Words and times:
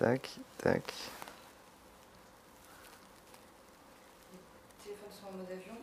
Tac, 0.00 0.30
tac. 0.56 0.82
Téléphone 4.82 5.10
sont 5.10 5.26
en 5.26 5.36
mode 5.36 5.46
avion. 5.52 5.74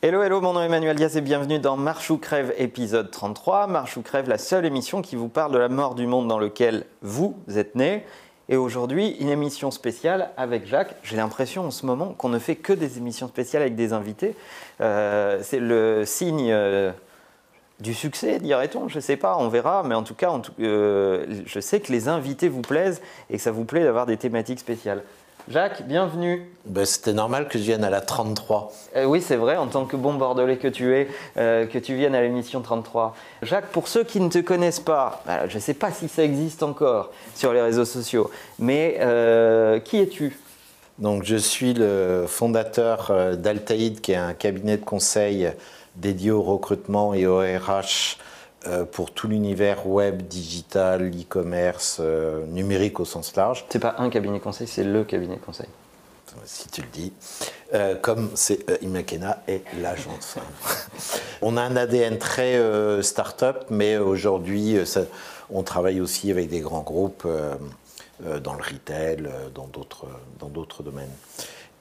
Hello, 0.00 0.22
hello, 0.22 0.40
mon 0.40 0.54
nom 0.54 0.62
est 0.62 0.64
Emmanuel 0.64 0.96
Diaz 0.96 1.14
et 1.14 1.20
bienvenue 1.20 1.58
dans 1.58 1.76
Marche 1.76 2.10
ou 2.10 2.16
Crève 2.16 2.54
épisode 2.56 3.10
33. 3.10 3.66
Marche 3.66 3.98
ou 3.98 4.02
Crève, 4.02 4.30
la 4.30 4.38
seule 4.38 4.64
émission 4.64 5.02
qui 5.02 5.14
vous 5.14 5.28
parle 5.28 5.52
de 5.52 5.58
la 5.58 5.68
mort 5.68 5.94
du 5.94 6.06
monde 6.06 6.26
dans 6.26 6.38
lequel 6.38 6.86
vous 7.02 7.36
êtes 7.54 7.74
né. 7.74 8.06
Et 8.48 8.56
aujourd'hui, 8.56 9.10
une 9.20 9.28
émission 9.28 9.70
spéciale 9.70 10.30
avec 10.38 10.66
Jacques. 10.66 10.96
J'ai 11.02 11.16
l'impression 11.16 11.66
en 11.66 11.70
ce 11.70 11.84
moment 11.84 12.14
qu'on 12.14 12.30
ne 12.30 12.38
fait 12.38 12.56
que 12.56 12.72
des 12.72 12.96
émissions 12.96 13.28
spéciales 13.28 13.60
avec 13.60 13.74
des 13.74 13.92
invités. 13.92 14.34
Euh, 14.80 15.40
C'est 15.42 15.60
le 15.60 16.06
signe 16.06 16.50
euh, 16.50 16.92
du 17.80 17.94
succès, 17.94 18.38
dirait-on. 18.38 18.88
Je 18.88 18.96
ne 18.96 19.00
sais 19.00 19.16
pas, 19.16 19.36
on 19.38 19.48
verra. 19.48 19.82
Mais 19.84 19.94
en 19.94 20.02
tout 20.02 20.14
cas, 20.14 20.30
en 20.30 20.40
tout- 20.40 20.52
euh, 20.60 21.24
je 21.46 21.60
sais 21.60 21.80
que 21.80 21.92
les 21.92 22.08
invités 22.08 22.48
vous 22.48 22.62
plaisent 22.62 23.00
et 23.30 23.36
que 23.36 23.42
ça 23.42 23.50
vous 23.50 23.64
plaît 23.64 23.84
d'avoir 23.84 24.06
des 24.06 24.16
thématiques 24.16 24.60
spéciales. 24.60 25.02
Jacques, 25.48 25.82
bienvenue. 25.88 26.46
Ben, 26.66 26.84
C'était 26.84 27.14
normal 27.14 27.48
que 27.48 27.58
je 27.58 27.64
vienne 27.64 27.82
à 27.82 27.90
la 27.90 28.02
33. 28.02 28.70
Euh, 28.94 29.04
oui, 29.06 29.20
c'est 29.22 29.36
vrai, 29.36 29.56
en 29.56 29.66
tant 29.66 29.86
que 29.86 29.96
bon 29.96 30.14
bordelais 30.14 30.58
que 30.58 30.68
tu 30.68 30.94
es, 30.94 31.08
euh, 31.38 31.66
que 31.66 31.78
tu 31.78 31.94
viennes 31.96 32.14
à 32.14 32.20
l'émission 32.20 32.60
33. 32.60 33.16
Jacques, 33.42 33.68
pour 33.68 33.88
ceux 33.88 34.04
qui 34.04 34.20
ne 34.20 34.28
te 34.28 34.38
connaissent 34.38 34.80
pas, 34.80 35.22
je 35.48 35.54
ne 35.54 35.60
sais 35.60 35.74
pas 35.74 35.90
si 35.90 36.08
ça 36.08 36.22
existe 36.22 36.62
encore 36.62 37.10
sur 37.34 37.52
les 37.54 37.62
réseaux 37.62 37.86
sociaux, 37.86 38.30
mais 38.58 38.98
euh, 39.00 39.80
qui 39.80 39.98
es-tu? 39.98 40.38
Donc, 40.98 41.24
je 41.24 41.36
suis 41.36 41.72
le 41.72 42.26
fondateur 42.28 43.10
d'Altaïd, 43.38 44.02
qui 44.02 44.12
est 44.12 44.16
un 44.16 44.34
cabinet 44.34 44.76
de 44.76 44.84
conseil 44.84 45.50
dédié 45.96 46.30
au 46.30 46.42
recrutement 46.42 47.14
et 47.14 47.26
au 47.26 47.38
RH 47.38 48.18
euh, 48.66 48.84
pour 48.84 49.10
tout 49.10 49.26
l'univers 49.26 49.86
web, 49.86 50.20
digital, 50.22 51.10
e-commerce, 51.10 51.96
euh, 52.00 52.44
numérique 52.44 53.00
au 53.00 53.06
sens 53.06 53.34
large, 53.34 53.64
C'est 53.70 53.78
pas 53.78 53.94
un 53.96 54.10
cabinet 54.10 54.38
conseil, 54.38 54.66
c'est 54.66 54.84
le 54.84 55.02
cabinet 55.04 55.38
conseil. 55.38 55.66
si 56.44 56.68
tu 56.68 56.82
le 56.82 56.88
dis. 56.92 57.12
Euh, 57.72 57.94
comme 57.94 58.30
c'est 58.34 58.66
Imakena 58.82 59.42
et 59.48 59.62
l'agence. 59.80 60.36
on 61.42 61.56
a 61.56 61.62
un 61.62 61.74
ADN 61.74 62.18
très 62.18 62.60
start-up, 63.02 63.64
mais 63.70 63.96
aujourd'hui, 63.96 64.76
on 65.48 65.62
travaille 65.62 66.02
aussi 66.02 66.30
avec 66.30 66.50
des 66.50 66.60
grands 66.60 66.82
groupes 66.82 67.26
dans 67.26 68.54
le 68.54 68.62
retail, 68.62 69.26
dans 69.54 69.68
d'autres 69.68 70.06
dans 70.38 70.48
d'autres 70.48 70.82
domaines. 70.82 71.12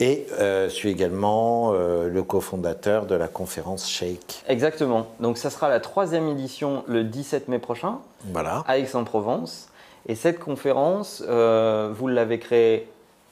Et 0.02 0.28
euh, 0.40 0.70
je 0.70 0.74
suis 0.74 0.90
également 0.90 1.74
euh, 1.74 2.08
le 2.10 2.24
cofondateur 2.24 3.06
de 3.06 3.16
la 3.16 3.28
conférence 3.28 3.90
Shake. 3.90 4.44
Exactement. 4.48 5.08
Donc 5.20 5.38
ça 5.38 5.50
sera 5.50 5.68
la 5.68 5.80
troisième 5.82 6.30
édition 6.30 6.84
le 6.88 7.04
17 7.04 7.50
mai 7.50 7.60
prochain 7.60 8.00
Voilà. 8.32 8.64
à 8.68 8.78
Aix-en-Provence. 8.78 9.68
Et 10.08 10.16
cette 10.16 10.40
conférence, 10.40 11.22
euh, 11.28 11.92
vous 11.94 12.08
l'avez 12.08 12.40
créée 12.40 12.88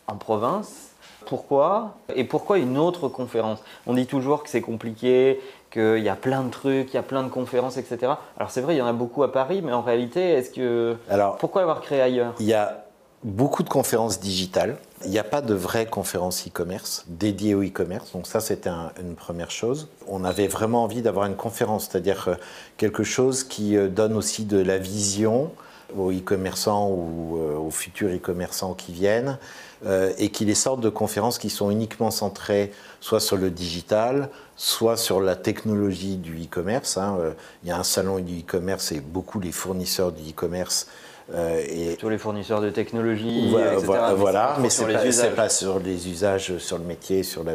en 0.07 0.15
province. 0.15 0.89
Pourquoi? 1.25 1.95
Et 2.15 2.23
pourquoi 2.25 2.57
une 2.57 2.77
autre 2.77 3.07
conférence? 3.07 3.59
On 3.85 3.93
dit 3.93 4.05
toujours 4.05 4.43
que 4.43 4.49
c'est 4.49 4.61
compliqué, 4.61 5.41
qu'il 5.71 5.99
y 5.99 6.09
a 6.09 6.15
plein 6.15 6.43
de 6.43 6.49
trucs, 6.49 6.93
il 6.93 6.95
y 6.95 6.99
a 6.99 7.03
plein 7.03 7.23
de 7.23 7.29
conférences, 7.29 7.77
etc. 7.77 8.13
Alors 8.37 8.51
c'est 8.51 8.61
vrai, 8.61 8.75
il 8.75 8.77
y 8.77 8.81
en 8.81 8.87
a 8.87 8.93
beaucoup 8.93 9.23
à 9.23 9.31
Paris, 9.31 9.61
mais 9.63 9.73
en 9.73 9.81
réalité, 9.81 10.21
est-ce 10.31 10.49
que 10.51 10.95
Alors, 11.09 11.37
pourquoi 11.37 11.61
l'avoir 11.61 11.81
créé 11.81 12.01
ailleurs? 12.01 12.33
Il 12.39 12.45
y 12.45 12.53
a 12.53 12.85
beaucoup 13.23 13.63
de 13.63 13.69
conférences 13.69 14.19
digitales. 14.19 14.77
Il 15.05 15.11
n'y 15.11 15.19
a 15.19 15.23
pas 15.23 15.41
de 15.41 15.53
vraies 15.53 15.85
conférences 15.85 16.47
e-commerce 16.47 17.05
dédiées 17.07 17.55
au 17.55 17.63
e-commerce. 17.63 18.11
Donc 18.13 18.25
ça, 18.27 18.39
c'était 18.39 18.69
un- 18.69 18.91
une 18.99 19.15
première 19.15 19.51
chose. 19.51 19.87
On 20.07 20.23
avait 20.23 20.47
vraiment 20.47 20.83
envie 20.83 21.01
d'avoir 21.01 21.25
une 21.25 21.35
conférence, 21.35 21.87
c'est-à-dire 21.89 22.25
euh, 22.29 22.35
quelque 22.77 23.03
chose 23.03 23.43
qui 23.43 23.75
euh, 23.77 23.89
donne 23.89 24.13
aussi 24.15 24.45
de 24.45 24.57
la 24.57 24.77
vision 24.77 25.51
aux 25.95 26.11
e-commerçants 26.11 26.89
ou 26.89 27.37
euh, 27.37 27.55
aux 27.55 27.71
futurs 27.71 28.09
e-commerçants 28.09 28.73
qui 28.73 28.91
viennent 28.91 29.37
euh, 29.85 30.11
et 30.17 30.29
qui 30.29 30.43
les 30.45 30.55
sortent 30.55 30.81
de 30.81 30.89
conférences 30.89 31.37
qui 31.37 31.49
sont 31.49 31.69
uniquement 31.71 32.11
centrées 32.11 32.71
soit 32.99 33.19
sur 33.19 33.37
le 33.37 33.51
digital, 33.51 34.29
soit 34.55 34.97
sur 34.97 35.21
la 35.21 35.35
technologie 35.35 36.17
du 36.17 36.33
e-commerce. 36.43 36.97
hein. 36.97 37.17
Euh, 37.19 37.31
Il 37.63 37.69
y 37.69 37.71
a 37.71 37.77
un 37.77 37.83
salon 37.83 38.19
du 38.19 38.39
e-commerce 38.39 38.91
et 38.91 38.99
beaucoup 38.99 39.39
les 39.39 39.51
fournisseurs 39.51 40.11
du 40.11 40.31
e-commerce 40.31 40.87
euh, 41.33 41.61
et 41.67 41.97
Sur 41.99 42.09
les 42.09 42.17
fournisseurs 42.17 42.61
de 42.61 42.69
technologie, 42.69 43.49
voilà, 43.51 43.73
etc. 43.73 43.85
voilà, 43.85 44.13
voilà, 44.13 44.47
pas 44.55 44.61
mais 44.61 44.69
c'est 44.69 45.29
pas, 45.29 45.43
pas 45.43 45.49
sur 45.49 45.79
les 45.79 46.09
usages, 46.09 46.57
sur 46.57 46.77
le 46.77 46.85
métier, 46.85 47.21
sur 47.23 47.43
la, 47.43 47.53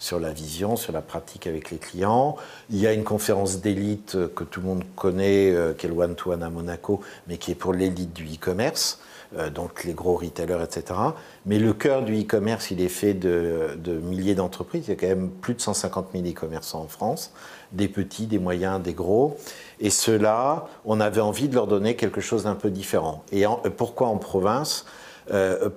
sur 0.00 0.18
la 0.18 0.32
vision, 0.32 0.74
sur 0.74 0.92
la 0.92 1.02
pratique 1.02 1.46
avec 1.46 1.70
les 1.70 1.76
clients. 1.76 2.36
Il 2.70 2.78
y 2.78 2.86
a 2.86 2.92
une 2.92 3.04
conférence 3.04 3.60
d'élite 3.60 4.16
euh, 4.16 4.28
que 4.34 4.42
tout 4.42 4.60
le 4.60 4.66
monde 4.66 4.84
connaît, 4.96 5.52
euh, 5.52 5.74
qui 5.74 5.86
est 5.86 5.88
le 5.90 5.94
One 5.94 6.16
to 6.16 6.32
One 6.32 6.42
à 6.42 6.50
Monaco, 6.50 7.00
mais 7.28 7.36
qui 7.36 7.52
est 7.52 7.54
pour 7.54 7.74
l'élite 7.74 8.14
du 8.14 8.24
e-commerce, 8.24 8.98
euh, 9.36 9.50
donc 9.50 9.84
les 9.84 9.92
gros 9.92 10.16
retailers, 10.16 10.64
etc. 10.64 10.98
Mais 11.44 11.58
le 11.58 11.74
cœur 11.74 12.02
du 12.02 12.18
e-commerce, 12.18 12.70
il 12.70 12.80
est 12.80 12.88
fait 12.88 13.12
de, 13.12 13.76
milliers 14.02 14.34
d'entreprises. 14.34 14.84
Il 14.88 14.90
y 14.90 14.92
a 14.94 14.96
quand 14.96 15.06
même 15.06 15.28
plus 15.28 15.52
de 15.52 15.60
150 15.60 16.08
000 16.14 16.24
e-commerçants 16.24 16.80
en 16.80 16.88
France, 16.88 17.32
des 17.72 17.88
petits, 17.88 18.26
des 18.26 18.38
moyens, 18.38 18.82
des 18.82 18.94
gros. 18.94 19.36
Et 19.80 19.90
ceux-là, 19.90 20.66
on 20.86 20.98
avait 20.98 21.20
envie 21.20 21.48
de 21.48 21.54
leur 21.54 21.66
donner 21.66 21.94
quelque 21.94 22.22
chose 22.22 22.44
d'un 22.44 22.54
peu 22.54 22.70
différent. 22.70 23.22
Et 23.32 23.44
pourquoi 23.76 24.08
en 24.08 24.16
province? 24.16 24.86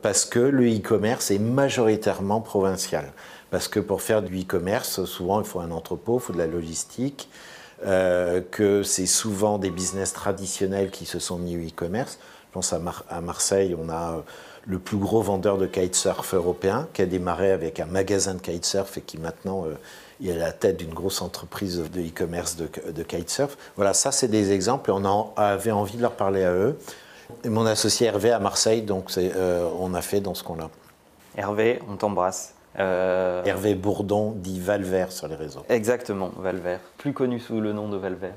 Parce 0.01 0.25
que 0.25 0.39
le 0.39 0.67
e-commerce 0.67 1.29
est 1.31 1.39
majoritairement 1.39 2.41
provincial. 2.41 3.13
Parce 3.51 3.67
que 3.67 3.79
pour 3.79 4.01
faire 4.01 4.23
du 4.23 4.41
e-commerce, 4.41 5.05
souvent 5.05 5.39
il 5.39 5.45
faut 5.45 5.59
un 5.59 5.69
entrepôt, 5.69 6.17
il 6.17 6.21
faut 6.21 6.33
de 6.33 6.39
la 6.39 6.47
logistique, 6.47 7.29
euh, 7.85 8.41
que 8.49 8.81
c'est 8.81 9.05
souvent 9.05 9.59
des 9.59 9.69
business 9.69 10.11
traditionnels 10.13 10.89
qui 10.89 11.05
se 11.05 11.19
sont 11.19 11.37
mis 11.37 11.55
au 11.55 11.59
e-commerce. 11.59 12.17
Je 12.49 12.53
pense 12.53 12.73
à, 12.73 12.79
Mar- 12.79 13.03
à 13.09 13.21
Marseille, 13.21 13.75
on 13.79 13.89
a 13.89 14.13
euh, 14.13 14.21
le 14.65 14.79
plus 14.79 14.97
gros 14.97 15.21
vendeur 15.21 15.59
de 15.59 15.67
kitesurf 15.67 16.33
européen 16.33 16.87
qui 16.93 17.03
a 17.03 17.05
démarré 17.05 17.51
avec 17.51 17.79
un 17.79 17.85
magasin 17.85 18.33
de 18.33 18.41
kitesurf 18.41 18.97
et 18.97 19.01
qui 19.01 19.19
maintenant 19.19 19.65
euh, 19.67 19.75
est 20.25 20.31
à 20.31 20.37
la 20.37 20.51
tête 20.51 20.77
d'une 20.77 20.93
grosse 20.93 21.21
entreprise 21.21 21.77
de 21.77 22.01
e-commerce 22.01 22.55
de, 22.55 22.69
de 22.91 23.03
kitesurf. 23.03 23.55
Voilà, 23.75 23.93
ça 23.93 24.11
c'est 24.11 24.29
des 24.29 24.51
exemples 24.51 24.89
et 24.89 24.93
on 24.93 25.33
avait 25.35 25.71
envie 25.71 25.97
de 25.97 26.01
leur 26.01 26.13
parler 26.13 26.43
à 26.43 26.53
eux. 26.53 26.75
Et 27.43 27.49
mon 27.49 27.65
associé 27.65 28.07
Hervé 28.07 28.31
à 28.31 28.39
Marseille, 28.39 28.81
donc 28.81 29.11
euh, 29.17 29.69
on 29.79 29.93
a 29.93 30.01
fait 30.01 30.21
dans 30.21 30.33
ce 30.33 30.43
coin-là. 30.43 30.69
Hervé, 31.37 31.79
on 31.89 31.95
t'embrasse. 31.95 32.53
Euh, 32.79 33.43
Hervé 33.45 33.75
Bourdon 33.75 34.31
dit 34.35 34.59
Valvert 34.59 35.11
sur 35.11 35.27
les 35.27 35.35
réseaux. 35.35 35.63
Exactement, 35.69 36.31
Valvert, 36.37 36.79
plus 36.97 37.13
connu 37.13 37.39
sous 37.39 37.61
le 37.61 37.73
nom 37.73 37.87
de 37.87 37.97
Valvert. 37.97 38.35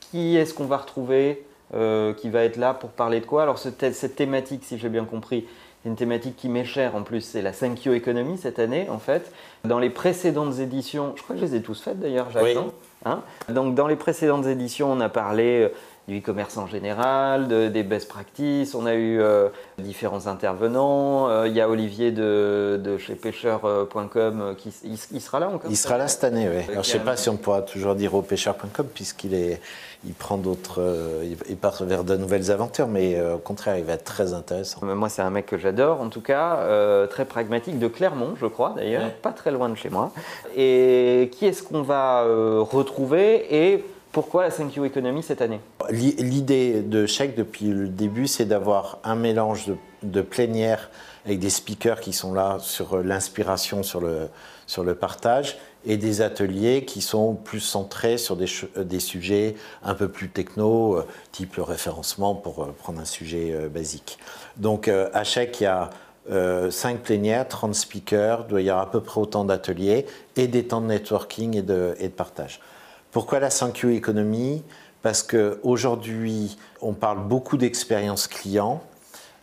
Qui 0.00 0.36
est-ce 0.36 0.54
qu'on 0.54 0.66
va 0.66 0.78
retrouver 0.78 1.44
euh, 1.74 2.12
qui 2.14 2.30
va 2.30 2.44
être 2.44 2.56
là 2.56 2.74
pour 2.74 2.90
parler 2.90 3.20
de 3.20 3.26
quoi? 3.26 3.42
Alors 3.42 3.58
cette 3.58 4.16
thématique, 4.16 4.64
si 4.64 4.78
j'ai 4.78 4.88
bien 4.88 5.04
compris, 5.04 5.46
c'est 5.82 5.88
une 5.88 5.96
thématique 5.96 6.36
qui 6.36 6.48
m'est 6.48 6.64
chère 6.64 6.96
en 6.96 7.02
plus, 7.02 7.20
c'est 7.20 7.40
la 7.40 7.52
5Q 7.52 7.92
économie 7.92 8.36
cette 8.36 8.58
année 8.58 8.88
en 8.90 8.98
fait. 8.98 9.32
Dans 9.64 9.78
les 9.78 9.90
précédentes 9.90 10.58
éditions, 10.58 11.14
je 11.16 11.22
crois 11.22 11.36
que 11.36 11.40
je 11.40 11.46
les 11.46 11.56
ai 11.56 11.62
tous 11.62 11.80
faites 11.80 11.98
d'ailleurs, 11.98 12.30
Jacques, 12.30 12.42
Oui. 12.42 12.56
Hein? 13.04 13.22
Donc 13.48 13.74
dans 13.74 13.86
les 13.86 13.96
précédentes 13.96 14.46
éditions, 14.46 14.90
on 14.92 15.00
a 15.00 15.08
parlé 15.08 15.70
du 16.08 16.18
e-commerce 16.20 16.56
en 16.56 16.66
général, 16.66 17.48
de- 17.48 17.68
des 17.68 17.82
best 17.82 18.08
practices, 18.08 18.74
on 18.74 18.86
a 18.86 18.94
eu 18.94 19.20
euh, 19.20 19.48
différents 19.78 20.26
intervenants, 20.26 21.28
Euh, 21.28 21.46
il 21.46 21.52
y 21.52 21.60
a 21.60 21.68
Olivier 21.68 22.10
de, 22.12 22.80
de 22.82 22.96
chez 22.96 23.14
pêcheur.com 23.14 24.40
euh, 24.40 24.54
qui 24.54 24.72
il, 24.84 24.96
il 25.12 25.20
sera 25.20 25.38
là 25.38 25.48
encore 25.48 25.70
Il 25.70 25.76
sera 25.76 25.98
là 25.98 26.08
cette 26.08 26.24
année, 26.24 26.48
oui. 26.48 26.62
Alors, 26.72 26.82
je 26.82 26.88
ne 26.94 26.98
sais 26.98 26.98
pas 27.04 27.16
si 27.16 27.28
on 27.28 27.36
pourra 27.36 27.60
toujours 27.60 27.94
dire 27.94 28.14
au 28.14 28.22
pêcheur.com 28.22 28.86
puisqu'il 28.94 29.34
est, 29.34 29.60
il 30.06 30.14
prend 30.14 30.38
d'autres, 30.38 30.80
euh, 30.80 31.24
il- 31.48 31.56
part 31.58 31.82
vers 31.84 32.04
de 32.04 32.16
nouvelles 32.16 32.50
aventures, 32.50 32.88
mais 32.88 33.20
au 33.20 33.38
contraire, 33.38 33.76
il 33.76 33.84
va 33.84 33.92
être 33.94 34.04
très 34.04 34.32
intéressant. 34.32 34.78
Moi, 34.82 35.08
c'est 35.10 35.22
un 35.22 35.30
mec 35.30 35.44
que 35.46 35.58
j'adore, 35.58 36.00
en 36.00 36.08
tout 36.08 36.22
cas, 36.22 36.58
très 37.08 37.26
pragmatique, 37.26 37.78
de 37.78 37.88
Clermont, 37.88 38.34
je 38.40 38.46
crois 38.46 38.72
d'ailleurs, 38.76 39.02
Ouais. 39.02 39.16
pas 39.20 39.32
très 39.32 39.50
loin 39.50 39.68
de 39.68 39.74
chez 39.74 39.90
moi. 39.90 40.10
Et 40.56 41.30
qui 41.34 41.46
est-ce 41.46 41.62
qu'on 41.62 41.82
va 41.82 42.22
retrouver? 42.70 43.46
Et 43.54 43.84
pourquoi 44.12 44.42
la 44.42 44.50
5Q 44.50 44.84
Economy 44.86 45.22
cette 45.22 45.42
année? 45.42 45.60
L'i- 45.90 46.16
L'idée 46.16 46.82
de 46.82 47.06
Chèque 47.06 47.36
depuis 47.36 47.66
le 47.66 47.88
début, 47.88 48.26
c'est 48.26 48.44
d'avoir 48.44 48.98
un 49.04 49.14
mélange 49.14 49.66
de, 49.66 49.76
de 50.02 50.22
plénière 50.22 50.90
avec 51.24 51.40
des 51.40 51.50
speakers 51.50 52.00
qui 52.00 52.12
sont 52.12 52.32
là 52.32 52.58
sur 52.60 52.94
euh, 52.98 53.02
l'inspiration, 53.02 53.82
sur 53.82 54.00
le, 54.00 54.94
partage, 54.94 55.58
et 55.84 55.96
des 55.96 56.22
ateliers 56.22 56.84
qui 56.84 57.00
sont 57.00 57.34
plus 57.34 57.60
centrés 57.60 58.18
sur 58.18 58.36
des, 58.36 58.46
euh, 58.76 58.98
sujets 58.98 59.54
un 59.82 59.94
peu 59.94 60.08
plus 60.08 60.30
techno, 60.30 60.96
euh, 60.96 61.06
type 61.32 61.56
le 61.56 61.62
référencement, 61.62 62.34
pour 62.34 62.66
prendre 62.74 63.00
un 63.00 63.04
sujet 63.04 63.68
basique. 63.68 64.18
Donc 64.56 64.88
à 64.88 65.24
Chèque, 65.24 65.60
il 65.60 65.64
y 65.64 65.66
a 65.66 65.90
euh, 66.30 66.70
5 66.70 67.00
plénières, 67.00 67.48
30 67.48 67.74
speakers, 67.74 68.44
doit 68.44 68.60
y 68.60 68.68
avoir 68.70 68.86
à 68.86 68.90
peu 68.90 69.00
près 69.00 69.20
autant 69.20 69.44
d'ateliers, 69.44 70.06
et 70.36 70.46
des 70.46 70.64
temps 70.66 70.80
de 70.80 70.86
networking 70.86 71.56
et 71.56 71.62
de 71.62 71.94
partage. 72.16 72.60
Pourquoi 73.10 73.40
la 73.40 73.48
5Q 73.48 73.94
économie? 73.94 74.62
Parce 75.02 75.22
qu'aujourd'hui, 75.22 76.58
on 76.82 76.92
parle 76.92 77.26
beaucoup 77.26 77.56
d'expérience 77.56 78.26
client, 78.26 78.82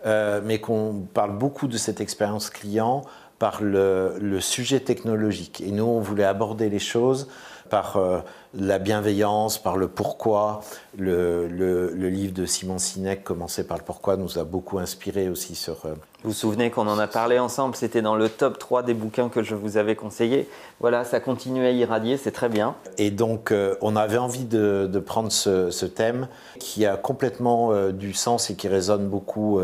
euh, 0.06 0.42
mais 0.44 0.60
qu'on 0.60 1.06
parle 1.14 1.38
beaucoup 1.38 1.68
de 1.68 1.78
cette 1.78 2.02
expérience 2.02 2.50
client 2.50 3.04
par 3.40 3.62
le, 3.62 4.40
sujet 4.40 4.80
technologique. 4.80 5.62
Et 5.62 5.72
nous, 5.72 5.86
on 5.86 6.00
voulait 6.00 6.26
aborder 6.26 6.70
les 6.70 6.80
choses 6.80 7.28
par 7.76 7.98
euh, 7.98 8.20
la 8.58 8.80
bienveillance, 8.80 9.58
par 9.58 9.76
le 9.76 9.90
pourquoi. 9.90 10.62
Le, 10.98 11.90
livre 12.08 12.34
de 12.34 12.46
Simon 12.46 12.78
Sinek, 12.78 13.22
commencé 13.22 13.68
par 13.68 13.78
le 13.78 13.84
pourquoi, 13.84 14.16
nous 14.16 14.40
a 14.40 14.46
beaucoup 14.46 14.80
inspiré 14.80 15.28
aussi 15.28 15.56
sur... 15.56 15.86
Euh, 15.86 15.90
vous 16.24 16.30
vous 16.30 16.34
souvenez 16.34 16.72
qu'on 16.72 16.88
en 16.88 16.98
a 16.98 17.08
parlé 17.08 17.38
ensemble, 17.38 17.76
c'était 17.76 18.02
dans 18.02 18.16
le 18.16 18.30
top 18.30 18.58
3 18.58 18.84
des 18.84 18.94
bouquins 18.94 19.28
que 19.28 19.44
je 19.44 19.56
vous 19.56 19.76
avais 19.76 19.98
conseillé. 19.98 20.48
Voilà, 20.80 21.04
ça 21.04 21.20
continue 21.20 21.66
à 21.66 21.72
irradier, 21.72 22.16
c'est 22.16 22.32
très 22.32 22.48
bien. 22.48 22.76
Et 22.98 23.12
donc, 23.12 23.52
euh, 23.52 23.76
on 23.82 23.98
avait 23.98 24.20
envie 24.20 24.46
de, 24.46 24.88
prendre 25.06 25.34
ce, 25.34 25.86
thème 25.86 26.30
qui 26.58 26.86
a 26.86 26.96
complètement 26.96 27.90
du 27.92 28.14
sens 28.14 28.50
et 28.50 28.56
qui 28.56 28.70
résonne 28.70 29.10
beaucoup 29.10 29.60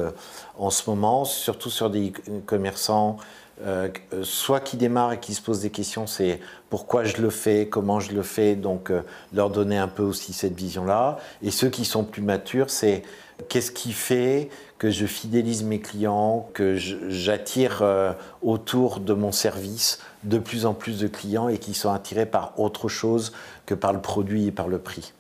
en 0.60 0.70
ce 0.70 0.90
moment, 0.90 1.24
surtout 1.24 1.70
sur 1.70 1.90
des 1.90 2.12
commerçants 2.46 3.16
euh, 3.64 3.90
soit 4.24 4.60
qui 4.60 4.78
démarrent 4.78 5.14
et 5.14 5.20
qui 5.20 5.34
se 5.34 5.42
posent 5.42 5.62
des 5.62 5.70
questions, 5.70 6.08
c'est 6.08 6.40
pourquoi 6.70 7.04
je 7.04 7.22
le 7.22 7.30
fais, 7.30 7.68
comment 7.68 8.00
je 8.00 8.14
le 8.14 8.24
fais, 8.24 8.56
donc 8.56 8.90
euh, 8.90 9.02
leur 9.34 9.50
donner 9.50 9.78
un 9.78 9.88
peu 9.88 10.04
aussi 10.04 10.34
cette 10.34 10.56
vision-là. 10.56 11.18
Et 11.44 11.52
ceux 11.52 11.70
qui 11.70 11.86
sont 11.86 12.04
plus 12.04 12.22
matures, 12.22 12.70
c'est 12.70 13.04
qu'est-ce 13.50 13.72
qui 13.72 13.92
fait 13.92 14.50
que 14.78 14.90
je 14.90 15.06
fidélise 15.06 15.64
mes 15.64 15.80
clients, 15.80 16.50
que 16.54 16.76
j'attire 16.76 17.82
euh, 17.82 18.14
autour 18.42 19.00
de 19.00 19.14
mon 19.14 19.32
service 19.32 20.00
de 20.24 20.40
plus 20.40 20.66
en 20.66 20.74
plus 20.74 21.00
de 21.00 21.08
clients 21.08 21.48
et 21.48 21.58
qui 21.58 21.74
sont 21.74 21.92
attirés 21.92 22.26
par 22.26 22.60
autre 22.60 22.88
chose 22.88 23.32
que 23.66 23.76
par 23.76 23.94
le 23.94 24.02
produit 24.02 24.48
et 24.48 24.52
par 24.52 24.68
le 24.68 24.80
prix. 24.80 25.14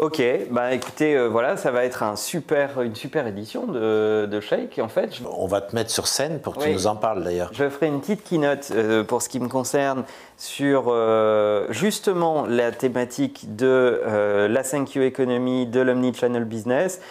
Ok, 0.00 0.22
bah 0.50 0.72
écoutez, 0.72 1.14
euh, 1.14 1.28
voilà, 1.28 1.58
ça 1.58 1.70
va 1.70 1.84
être 1.84 2.02
un 2.02 2.16
super, 2.16 2.80
une 2.80 2.94
super 2.94 3.26
édition 3.26 3.66
de, 3.66 4.24
de, 4.24 4.40
Shake 4.40 4.78
en 4.78 4.88
fait. 4.88 5.20
On 5.30 5.46
va 5.46 5.60
te 5.60 5.74
mettre 5.74 5.90
sur 5.90 6.06
scène 6.06 6.40
pour 6.40 6.56
que 6.56 6.64
tu 6.64 6.70
nous 6.70 6.86
en 6.86 6.96
parles 6.96 7.22
d'ailleurs. 7.22 7.50
Je 7.52 7.68
ferai 7.68 7.88
une 7.88 8.00
petite 8.00 8.24
keynote 8.24 8.70
euh, 8.70 9.04
pour 9.04 9.20
ce 9.20 9.28
qui 9.28 9.38
me 9.40 9.48
concerne 9.48 10.04
sur 10.38 10.84
euh, 10.86 11.66
justement 11.68 12.46
la 12.46 12.72
thématique 12.72 13.54
de 13.56 14.00
la 14.48 14.62
5Q 14.62 15.02
Economy, 15.02 15.66
de 15.66 15.80
l'Omnichannel 15.80 16.46
Business, 16.46 17.02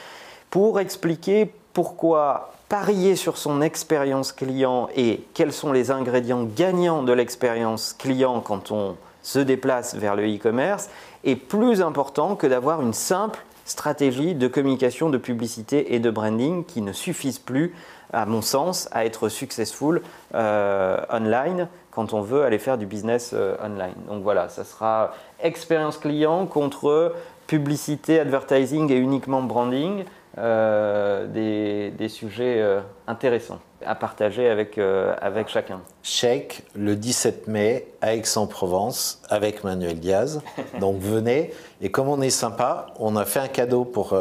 pour 0.50 0.80
expliquer 0.80 1.54
pourquoi 1.74 2.54
parier 2.70 3.16
sur 3.16 3.38
son 3.38 3.62
expérience 3.62 4.32
client 4.32 4.90
et 4.96 5.22
quels 5.36 5.54
sont 5.54 5.72
les 5.72 5.92
ingrédients 5.92 6.44
gagnants 6.44 7.04
de 7.04 7.14
l'expérience 7.14 7.94
client 7.94 8.42
quand 8.42 8.72
on 8.72 8.96
se 9.22 9.40
déplace 9.40 9.96
vers 9.96 10.16
le 10.16 10.24
e-commerce 10.24 10.90
est 11.24 11.36
plus 11.36 11.82
important 11.82 12.36
que 12.36 12.48
d'avoir 12.48 12.82
une 12.82 12.94
simple 12.94 13.40
stratégie 13.66 14.34
de 14.34 14.48
communication, 14.48 15.10
de 15.10 15.18
publicité 15.18 15.94
et 15.94 16.00
de 16.00 16.10
branding 16.10 16.66
qui 16.66 16.82
ne 16.82 16.92
suffisent 16.92 17.40
plus, 17.40 17.76
à 18.12 18.26
mon 18.26 18.42
sens, 18.42 18.90
à 18.92 19.06
être 19.06 19.30
successful 19.30 20.02
euh, 20.34 21.00
online 21.12 21.68
quand 21.92 22.14
on 22.14 22.22
veut 22.22 22.44
aller 22.44 22.58
faire 22.58 22.78
du 22.78 22.86
business 22.86 23.32
euh, 23.34 23.56
online. 23.64 23.94
Donc 24.08 24.24
voilà, 24.24 24.50
ça 24.50 24.64
sera 24.64 25.14
expérience 25.42 25.98
client 25.98 26.48
contre 26.48 27.14
publicité, 27.48 28.20
advertising 28.20 28.92
et 28.92 28.98
uniquement 28.98 29.42
branding. 29.42 30.06
Euh, 30.38 31.28
des, 31.28 32.08
sujets 32.08 32.64
intéressants 33.08 33.60
à 33.86 33.96
partager 33.96 34.50
avec, 34.50 34.78
euh, 34.78 35.16
avec 35.22 35.48
chacun. 35.48 35.82
Shake 36.04 36.64
le 36.76 36.96
17 36.96 37.48
mai 37.48 37.88
à 38.02 38.16
Aix-en-Provence 38.16 39.22
avec 39.30 39.64
Manuel 39.64 40.00
Diaz. 40.00 40.42
Donc 40.80 41.00
venez. 41.00 41.54
Et 41.82 41.90
comme 41.90 42.08
on 42.08 42.22
est 42.22 42.30
sympa, 42.30 42.88
on 43.00 43.16
a 43.16 43.26
fait 43.26 43.40
un 43.40 43.48
cadeau 43.48 43.86
pour 43.86 44.14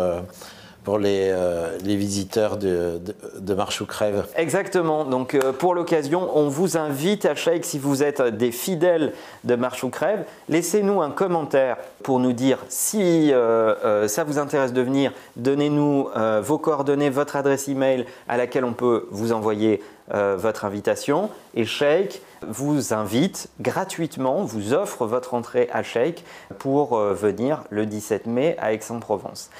pour 0.88 0.98
les, 0.98 1.28
euh, 1.30 1.76
visiteurs 1.84 2.56
de, 2.56 2.98
de, 3.38 3.54
Marche 3.54 3.82
ou 3.82 3.84
Crève. 3.84 4.24
Exactement. 4.36 5.04
Donc 5.04 5.34
euh, 5.34 5.52
pour 5.52 5.74
l'occasion, 5.74 6.30
on 6.34 6.48
vous 6.48 6.78
invite 6.78 7.26
à 7.26 7.34
Shake, 7.34 7.66
si 7.66 7.78
vous 7.78 8.02
êtes 8.02 8.22
des 8.22 8.52
fidèles 8.52 9.12
de 9.44 9.54
Marche 9.54 9.84
ou 9.84 9.90
Crève, 9.90 10.24
laissez-nous 10.48 11.02
un 11.02 11.10
commentaire 11.10 11.76
pour 12.02 12.20
nous 12.20 12.32
dire 12.32 12.56
si 12.70 13.34
euh, 13.34 14.08
ça 14.08 14.24
vous 14.24 14.38
intéresse 14.38 14.72
de 14.72 14.80
venir. 14.80 15.12
Donnez-nous 15.36 16.08
vos 16.40 16.56
coordonnées, 16.56 17.10
votre 17.10 17.36
adresse 17.36 17.68
email 17.68 18.06
à 18.26 18.38
laquelle 18.38 18.64
on 18.64 18.72
peut 18.72 19.08
vous 19.10 19.32
envoyer 19.32 19.82
votre 20.10 20.64
invitation. 20.64 21.28
Et 21.54 21.66
Shake 21.66 22.22
vous 22.46 22.94
invite 22.94 23.50
gratuitement, 23.60 24.42
vous 24.42 24.72
offre 24.72 25.04
votre 25.04 25.34
entrée 25.34 25.68
à 25.70 25.82
Shake 25.82 26.24
pour 26.58 26.96
venir 26.98 27.64
le 27.68 27.84
17 27.84 28.26
mai 28.26 28.56
à 28.58 28.72
Aix-en-Provence. 28.72 29.50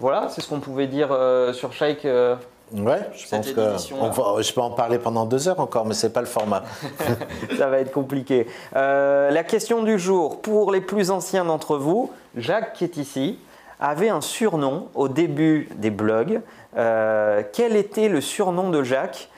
Voilà, 0.00 0.28
c'est 0.30 0.40
ce 0.40 0.48
qu'on 0.48 0.60
pouvait 0.60 0.86
dire 0.86 1.08
euh, 1.12 1.52
sur 1.52 1.74
Shake. 1.74 2.06
Euh, 2.06 2.34
ouais, 2.72 3.00
je 3.14 3.28
pense 3.28 3.52
que 3.52 4.42
je 4.42 4.52
peux 4.54 4.60
en 4.62 4.70
parler 4.70 4.98
pendant 4.98 5.26
deux 5.26 5.46
heures 5.46 5.60
encore, 5.60 5.84
mais 5.84 5.92
c'est 5.92 6.12
pas 6.14 6.22
le 6.22 6.26
format. 6.26 6.62
Ça 7.58 7.68
va 7.68 7.80
être 7.80 7.92
compliqué. 7.92 8.46
Euh, 8.74 9.30
la 9.30 9.44
question 9.44 9.82
du 9.82 9.98
jour 9.98 10.40
pour 10.40 10.72
les 10.72 10.80
plus 10.80 11.10
anciens 11.10 11.44
d'entre 11.44 11.76
vous, 11.76 12.10
Jacques 12.34 12.72
qui 12.72 12.84
est 12.84 12.96
ici 12.96 13.38
avait 13.78 14.08
un 14.08 14.22
surnom 14.22 14.88
au 14.94 15.08
début 15.08 15.68
des 15.76 15.90
blogs. 15.90 16.40
quel 16.74 17.76
était 17.76 18.08
le 18.08 18.20
surnom 18.20 18.70
de 18.70 18.82
Jacques 18.82 19.30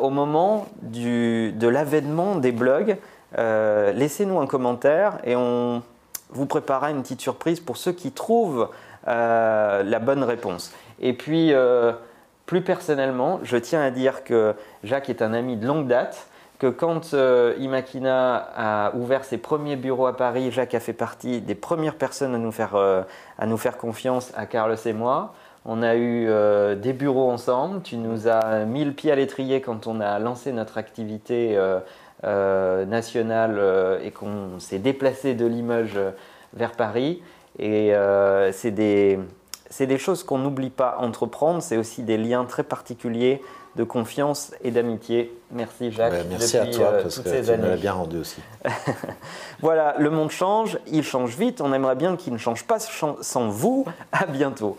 au 0.00 0.10
moment 0.10 0.66
de 0.82 1.68
l'avènement 1.68 2.34
des 2.34 2.50
blogs? 2.50 2.96
Laissez-nous 3.36 4.40
un 4.40 4.46
commentaire 4.46 5.18
et 5.24 5.36
on 5.36 5.82
vous 6.30 6.46
préparera 6.46 6.90
une 6.90 7.02
petite 7.02 7.20
surprise 7.20 7.60
pour 7.60 7.76
ceux 7.76 7.92
qui 7.92 8.10
trouvent 8.10 8.68
euh, 9.08 9.84
la 9.84 9.98
bonne 10.00 10.24
réponse. 10.24 10.72
Et 11.00 11.12
puis, 11.12 11.52
euh, 11.52 11.92
plus 12.44 12.62
personnellement, 12.62 13.38
je 13.44 13.56
tiens 13.56 13.80
à 13.80 13.90
dire 13.90 14.24
que 14.24 14.54
Jacques 14.82 15.08
est 15.10 15.22
un 15.22 15.32
ami 15.32 15.56
de 15.56 15.64
longue 15.64 15.86
date, 15.86 16.26
que 16.58 16.66
quand 16.66 17.14
euh, 17.14 17.54
Imakina 17.58 18.48
a 18.56 18.96
ouvert 18.96 19.24
ses 19.24 19.38
premiers 19.38 19.76
bureaux 19.76 20.06
à 20.06 20.16
Paris, 20.16 20.50
Jacques 20.50 20.74
a 20.74 20.80
fait 20.80 20.92
partie 20.92 21.40
des 21.40 21.54
premières 21.54 21.94
personnes 21.94 22.34
à 22.34 22.38
nous 22.38 22.50
faire, 22.50 22.74
à 22.76 23.46
nous 23.46 23.56
faire 23.56 23.76
confiance, 23.76 24.32
à 24.36 24.46
Carlos 24.46 24.74
et 24.74 24.92
moi. 24.92 25.34
On 25.64 25.82
a 25.82 25.96
eu 25.96 26.28
des 26.76 26.92
bureaux 26.92 27.30
ensemble. 27.30 27.82
Tu 27.82 27.96
nous 27.96 28.26
as 28.28 28.64
mis 28.64 28.84
le 28.84 28.92
pied 28.92 29.12
à 29.12 29.16
l'étrier 29.16 29.60
quand 29.60 29.86
on 29.86 30.00
a 30.00 30.18
lancé 30.18 30.52
notre 30.52 30.78
activité 30.78 31.58
nationale 32.22 34.00
et 34.02 34.10
qu'on 34.12 34.58
s'est 34.58 34.78
déplacé 34.78 35.34
de 35.34 35.44
Limoges 35.44 35.98
vers 36.54 36.72
Paris. 36.72 37.20
Et 37.58 37.94
euh, 37.94 38.52
c'est 38.52 38.70
des, 38.70 39.18
des, 39.78 39.98
choses 39.98 40.22
qu'on 40.22 40.38
n'oublie 40.38 40.70
pas. 40.70 40.96
Entreprendre, 40.98 41.62
c'est 41.62 41.76
aussi 41.76 42.02
des 42.02 42.18
liens 42.18 42.44
très 42.44 42.62
particuliers 42.62 43.42
de 43.76 43.84
confiance 43.84 44.52
et 44.62 44.70
d'amitié. 44.70 45.36
Merci 45.50 45.92
Jacques. 45.92 46.14
merci 46.30 46.56
à 46.56 46.66
toi 46.66 46.86
euh, 46.86 47.02
parce 47.02 47.18
que 47.18 47.28
tu 47.28 47.60
m'as 47.60 47.76
bien 47.76 47.92
rendu 47.92 48.18
aussi. 48.18 48.40
voilà, 49.60 49.94
le 49.98 50.10
monde 50.10 50.30
change, 50.30 50.78
il 50.86 51.02
change 51.02 51.36
vite. 51.36 51.60
On 51.60 51.72
aimerait 51.72 51.96
bien 51.96 52.16
qu'il 52.16 52.32
ne 52.32 52.38
change 52.38 52.64
pas 52.64 52.78
sans 52.78 53.48
vous. 53.48 53.84
À 54.12 54.26
bientôt. 54.26 54.78